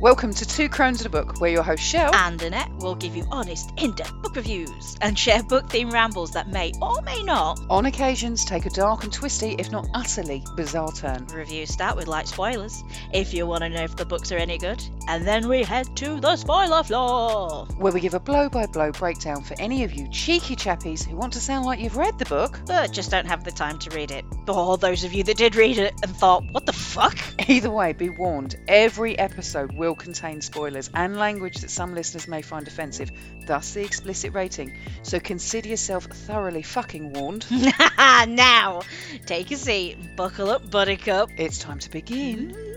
[0.00, 1.42] Welcome to Two Crones and a Book.
[1.42, 2.14] We're your host, Shell.
[2.14, 6.30] and Annette will give you honest, in depth book reviews and share book themed rambles
[6.30, 7.60] that may or may not.
[7.68, 11.26] On occasions, take a dark and twisty, if not utterly bizarre turn.
[11.26, 12.82] Reviews start with light spoilers
[13.12, 14.82] if you want to know if the books are any good.
[15.06, 17.66] And then we head to the spoiler floor.
[17.76, 21.14] Where we give a blow by blow breakdown for any of you cheeky chappies who
[21.14, 22.58] want to sound like you've read the book.
[22.64, 24.24] But just don't have the time to read it.
[24.48, 27.18] Or those of you that did read it and thought, what the fuck?
[27.50, 32.42] Either way, be warned every episode will contain spoilers and language that some listeners may
[32.42, 33.10] find offensive,
[33.46, 34.76] thus the explicit rating.
[35.02, 37.46] So consider yourself thoroughly fucking warned.
[37.98, 38.82] now,
[39.26, 41.30] take a seat, buckle up, buttercup.
[41.36, 42.70] It's time to begin.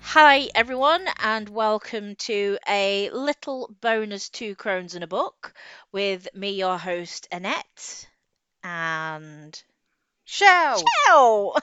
[0.00, 5.52] Hi, everyone, and welcome to a little bonus Two Crones in a Book
[5.92, 8.08] with me, your host, Annette,
[8.64, 9.62] and
[10.30, 10.84] Shell!
[11.06, 11.56] Shell.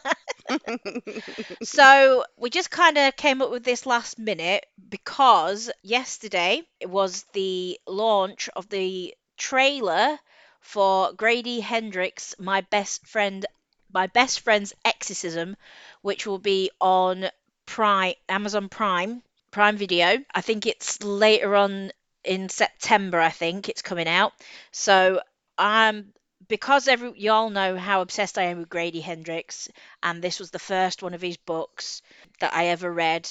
[1.62, 7.26] so we just kind of came up with this last minute because yesterday it was
[7.34, 10.18] the launch of the trailer
[10.62, 13.46] for Grady Hendrix, my best friend,
[13.94, 15.58] my best friend's exorcism,
[16.02, 17.30] which will be on
[17.68, 20.18] Prime, Amazon Prime, Prime Video.
[20.34, 21.92] I think it's later on
[22.24, 23.22] in September.
[23.22, 24.34] I think it's coming out.
[24.72, 25.22] So
[25.56, 26.14] I'm
[26.48, 29.70] because every y'all know how obsessed I am with Grady Hendrix,
[30.04, 32.02] and this was the first one of his books
[32.40, 33.30] that I ever read.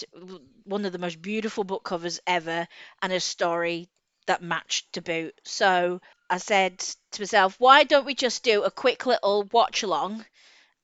[0.65, 2.67] One of the most beautiful book covers ever,
[3.03, 3.89] and a story
[4.27, 5.39] that matched to boot.
[5.45, 6.79] So I said
[7.13, 10.25] to myself, why don't we just do a quick little watch along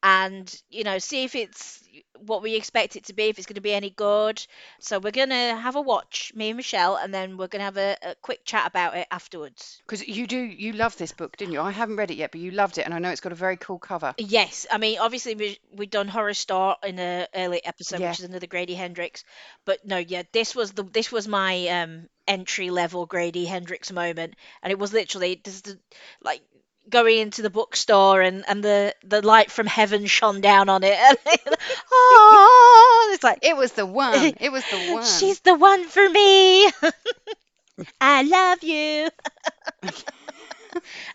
[0.02, 1.82] and you know see if it's
[2.26, 4.44] what we expect it to be if it's going to be any good
[4.78, 7.64] so we're going to have a watch me and michelle and then we're going to
[7.64, 11.36] have a, a quick chat about it afterwards Because you do, you love this book,
[11.36, 11.60] didn't you?
[11.60, 13.36] I haven't read it yet, but you loved it, and I know it's got a
[13.36, 14.14] very cool cover.
[14.18, 18.10] yes i mean obviously we, we've done Horrorstör in an early episode Yeah.
[18.10, 19.24] which is another grady hendrix
[19.64, 24.34] but no yeah this was the this was my um entry level grady hendrix moment
[24.62, 25.78] and it was literally just the,
[26.22, 26.42] like
[26.90, 30.98] going into the bookstore and and the the light from heaven shone down on it
[31.46, 31.56] and
[31.92, 34.36] oh it's like It was the one.
[34.40, 35.32] It was the one.
[35.32, 36.70] She's the one for me.
[38.00, 39.10] I love you.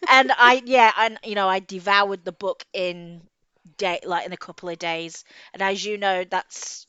[0.07, 3.21] and I yeah, and you know, I devoured the book in
[3.77, 5.23] day like in a couple of days.
[5.53, 6.87] And as you know, that's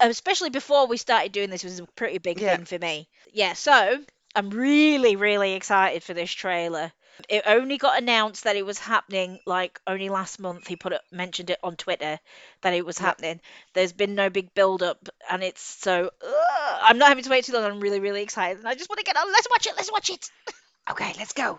[0.00, 2.56] especially before we started doing this was a pretty big Yeah.
[2.56, 3.08] thing for me.
[3.32, 3.98] Yeah, so
[4.34, 6.92] I'm really, really excited for this trailer.
[7.28, 10.66] It only got announced that it was happening like only last month.
[10.66, 12.18] He put it mentioned it on Twitter
[12.62, 13.04] that it was Yep.
[13.06, 13.40] happening.
[13.74, 17.44] There's been no big build up, and it's so ugh, I'm not having to wait
[17.44, 17.64] too long.
[17.64, 19.30] I'm really, really excited, and I just want to get on.
[19.32, 19.74] Let's watch it.
[19.76, 20.30] Let's watch it.
[20.88, 21.58] Okay, let's go.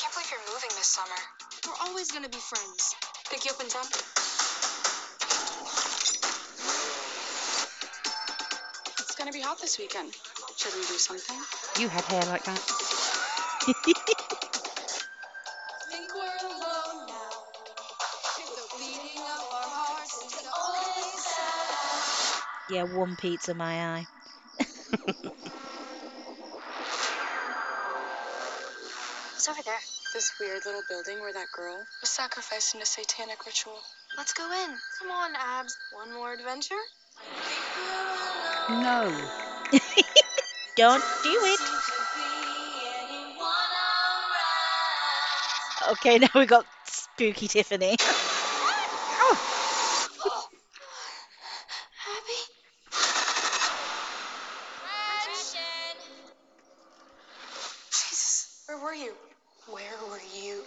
[0.00, 1.20] Can't believe you're moving this summer.
[1.66, 2.94] We're always gonna be friends.
[3.30, 3.84] Pick you up in town?
[9.20, 10.16] It's gonna be hot this weekend.
[10.56, 11.36] Should we do something?
[11.78, 12.58] You had hair like that.
[15.92, 17.28] Think we're alone now.
[18.56, 22.40] The beating of our hearts is the only sound.
[22.70, 24.06] Yeah, one pizza my eye.
[29.36, 29.84] What's over there?
[30.14, 33.82] This weird little building where that girl was sacrificed in a satanic ritual.
[34.16, 34.78] Let's go in.
[34.98, 35.76] Come on, Abs.
[35.92, 36.80] One more adventure?
[38.68, 39.12] No.
[40.76, 41.60] Don't do it.
[45.92, 47.88] Okay, now we got spooky Tiffany.
[47.88, 47.96] Abby?
[57.90, 59.12] Jesus, where were you?
[59.66, 60.62] Where were you?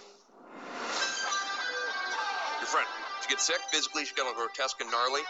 [2.60, 2.86] Your friend.
[3.22, 5.22] She gets sick, physically, she got all grotesque and gnarly.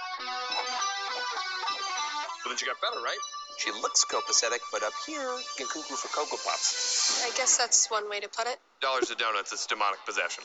[2.45, 3.17] But then she got better, right?
[3.57, 7.25] She looks copacetic, but up here, you can cuckoo for Cocoa Pops.
[7.25, 8.59] I guess that's one way to put it.
[8.83, 10.45] Dollars to donuts, it's demonic possession.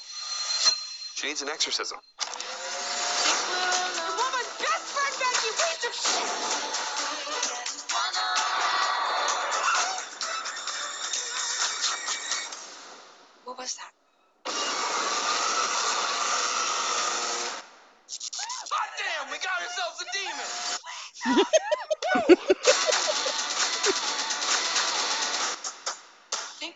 [1.16, 1.98] She needs an exorcism.
[2.00, 2.32] You
[4.16, 6.32] want best friend back, piece of shit!
[13.44, 13.92] What was that?
[18.72, 20.48] Hot damn, we got ourselves a demon!
[21.20, 21.36] Think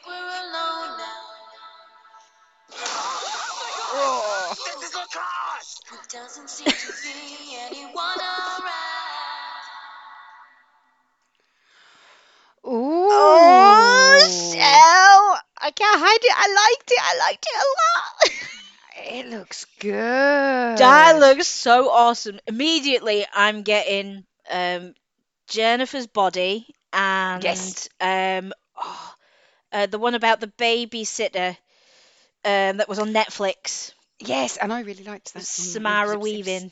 [0.06, 1.24] we're alone now.
[3.96, 4.54] Oh.
[4.66, 5.80] This is a cross!
[6.12, 8.64] Doesn't seem to be anyone around.
[12.66, 13.08] Ooh.
[13.12, 15.40] Oh, Shell!
[15.58, 16.34] I can't hide it.
[16.36, 17.00] I liked it.
[17.02, 18.50] I liked it a lot.
[19.06, 19.92] It looks good.
[20.78, 22.40] That looks so awesome.
[22.48, 24.94] Immediately, I'm getting um,
[25.48, 27.90] Jennifer's body and Yes.
[28.00, 29.14] um, oh,
[29.72, 31.58] uh, the one about the babysitter
[32.46, 33.94] um, that was on Netflix.
[34.20, 35.40] Yes, and I really liked that.
[35.40, 35.42] one.
[35.42, 36.72] It was- Samara Weaving.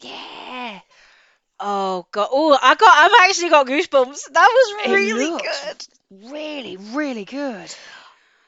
[0.00, 0.80] Yeah.
[1.60, 2.28] Oh god!
[2.32, 2.92] Oh, I got.
[2.92, 4.32] I've actually got goosebumps.
[4.32, 5.86] That was really good.
[6.30, 7.72] Really, really good.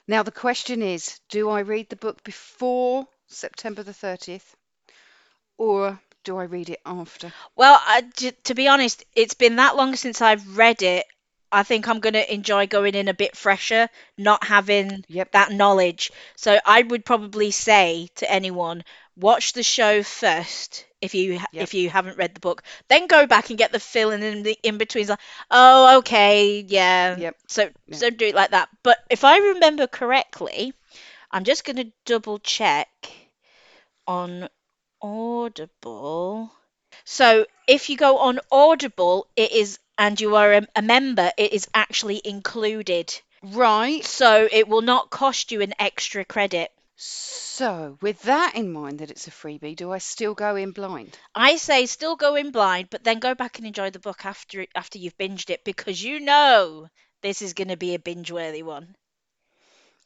[0.08, 4.54] Now the question is, do I read the book before September the 30th
[5.58, 7.32] or do I read it after?
[7.56, 11.06] Well, I, j- to be honest, it's been that long since I've read it.
[11.52, 13.88] I think I'm going to enjoy going in a bit fresher,
[14.18, 15.30] not having Yep.
[15.32, 16.12] that knowledge.
[16.36, 18.84] So I would probably say to anyone,
[19.16, 21.68] watch the show first if you Yep.
[21.68, 24.58] if you haven't read the book, then go back and get the filling in the
[24.62, 25.06] in between.
[25.08, 25.20] Like,
[25.50, 27.18] oh, okay, yeah.
[27.18, 27.36] Yep.
[27.48, 27.98] So Yeah.
[27.98, 28.68] so do it like that.
[28.82, 30.72] But if I remember correctly,
[31.30, 32.88] I'm just going to double check
[34.06, 34.48] on
[35.06, 36.50] Audible.
[37.04, 41.52] So if you go on Audible, it is, and you are a, a member, it
[41.52, 43.14] is actually included.
[43.40, 44.04] Right.
[44.04, 46.72] So it will not cost you an extra credit.
[46.96, 51.16] So, with that in mind that it's a freebie, do I still go in blind?
[51.34, 54.66] I say still go in blind, but then go back and enjoy the book after
[54.74, 56.88] after you've binged it because you know
[57.20, 58.96] this is going to be a binge-worthy one.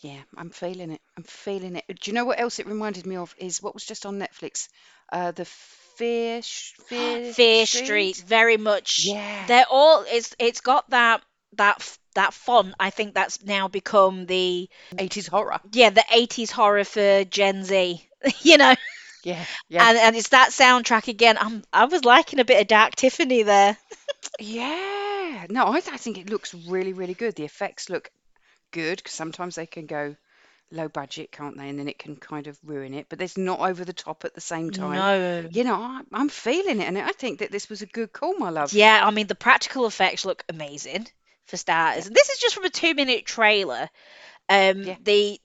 [0.00, 1.00] Yeah, I'm feeling it.
[1.16, 1.84] I'm feeling it.
[1.88, 3.34] Do you know what else it reminded me of?
[3.38, 4.68] Is what was just on Netflix?
[5.12, 9.06] Uh, the Fear, Sh- Fear, Fear Street, very much.
[9.06, 9.44] Yeah.
[9.46, 10.04] They're all.
[10.08, 11.22] It's it's got that
[11.54, 12.74] that f- that font.
[12.78, 14.68] I think that's now become the
[14.98, 15.60] 80s horror.
[15.72, 18.06] yeah the 80s horror for Gen Z.
[18.42, 18.74] you know.
[19.22, 19.88] Yeah, yeah.
[19.88, 21.36] And, and it's that soundtrack again.
[21.38, 23.76] I'm, I was liking a bit of Dark Tiffany there.
[24.38, 25.46] Yeah.
[25.50, 27.34] No, I, I think it looks really, really good.
[27.34, 28.10] The effects look
[28.70, 30.16] good because sometimes they can go
[30.72, 31.68] low budget, can't they?
[31.68, 33.06] And then it can kind of ruin it.
[33.08, 34.94] But it's not over the top at the same time.
[34.96, 35.48] No.
[35.50, 38.36] You know, I, I'm feeling it, and I think that this was a good call,
[38.38, 38.72] my love.
[38.72, 41.08] Yeah, I mean, the practical effects look amazing
[41.46, 42.06] for starters.
[42.06, 43.88] And this is just from a two minute trailer.
[44.48, 44.96] Um, Yeah.
[45.02, 45.40] the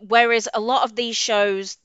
[0.00, 1.76] Whereas a lot of these shows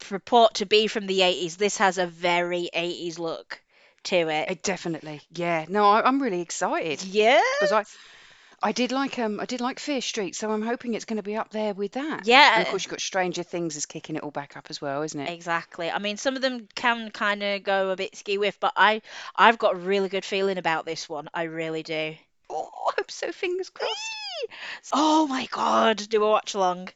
[0.00, 3.62] purport to be from the 80s, this has a very 80s look
[4.04, 4.50] to it.
[4.50, 5.20] It definitely.
[5.32, 5.64] Yeah.
[5.68, 7.40] No, I, I'm really excited Yeah.
[7.60, 7.84] because I.
[8.64, 11.22] I did like um I did like Fear Street, so I'm hoping it's going to
[11.22, 12.26] be up there with that.
[12.26, 12.54] Yeah.
[12.54, 15.02] And of course you've got Stranger Things is kicking it all back up as well,
[15.02, 15.30] isn't it?
[15.30, 15.90] Exactly.
[15.90, 19.02] I mean, some of them can kind of go a bit ski with, but I
[19.36, 21.28] I've got a really good feeling about this one.
[21.34, 22.14] I really do.
[22.48, 23.32] Oh, I hope so.
[23.32, 24.00] Fingers crossed.
[24.94, 26.88] Oh my god, do a watch along.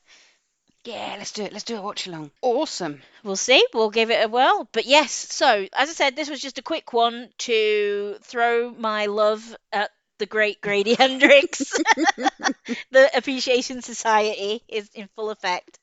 [0.85, 1.53] Yeah, let's do it.
[1.53, 2.31] Let's do a watch along.
[2.41, 3.03] Awesome.
[3.23, 3.62] We'll see.
[3.75, 4.67] We'll give it a whirl.
[4.73, 9.05] But yes, so as I said, this was just a quick one to throw my
[9.05, 11.73] love at the great Grady Hendrix.
[12.91, 15.79] the Appreciation Society is in full effect.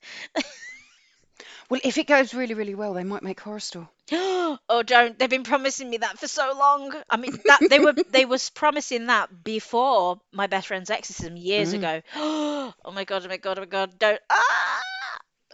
[1.70, 3.88] Well, if it goes really, really well, they might make Horrorstör.
[4.12, 5.18] oh, don't!
[5.18, 6.94] They've been promising me that for so long.
[7.10, 11.74] I mean, that they were they was promising that before my best friend's exorcism years
[11.74, 11.76] Mm.
[11.78, 12.02] ago.
[12.16, 13.26] oh my god!
[13.26, 13.58] Oh my god!
[13.58, 13.98] Oh my god!
[13.98, 14.22] Don't!
[14.30, 14.82] Ah!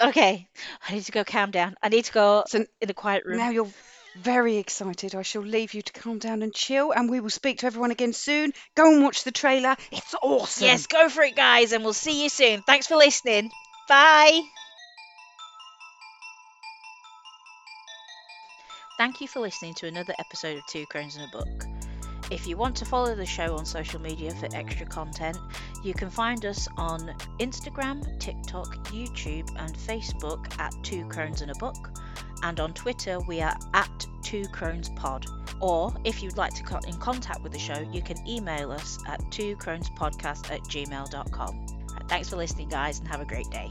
[0.09, 0.47] Okay,
[0.87, 1.75] I need to go calm down.
[1.81, 3.37] I need to go So in a quiet room.
[3.37, 3.69] now you're
[4.15, 5.15] very excited.
[5.15, 7.91] I shall leave you to calm down and chill, and we will speak to everyone
[7.91, 8.53] again soon.
[8.75, 9.75] Go and watch the trailer.
[9.91, 10.65] It's awesome.
[10.65, 12.61] Yes, go for it, guys, and we'll see you soon.
[12.61, 13.51] Thanks for listening.
[13.87, 14.41] Bye.
[18.97, 21.65] Thank you for listening to another episode of Two Crones and a Book.
[22.29, 25.37] If you want to follow the show on social media for extra content,
[25.83, 31.55] you can find us on Instagram, TikTok, YouTube, and Facebook at Two Crones and a
[31.55, 32.00] Book.
[32.43, 35.25] And on Twitter, we are at Two Crones Pod.
[35.59, 38.97] Or if you'd like to get in contact with the show, you can email us
[39.07, 41.67] at twocronespodcast at gmail.com.
[42.07, 43.69] Thanks for listening, guys, and have a great day.